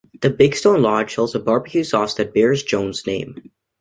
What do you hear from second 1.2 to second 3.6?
a barbecue sauce that bears Jones' name.